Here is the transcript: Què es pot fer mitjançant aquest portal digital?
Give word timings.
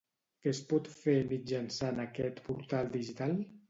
Què 0.45 0.49
es 0.55 0.61
pot 0.71 0.89
fer 1.03 1.15
mitjançant 1.35 2.05
aquest 2.09 2.45
portal 2.51 2.95
digital? 3.01 3.43